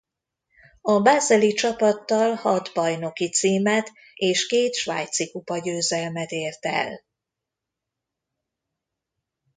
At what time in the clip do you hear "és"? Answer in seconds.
4.15-4.47